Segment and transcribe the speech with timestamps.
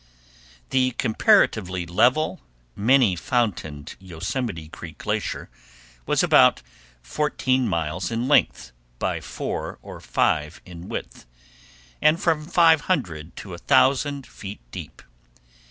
[0.71, 2.41] The comparatively level,
[2.75, 5.47] many fountained Yosemite Creek Glacier
[6.07, 6.63] was about
[7.03, 11.27] fourteen miles in length by four or five in width,
[12.01, 15.03] and from five hundred to a thousand feet deep.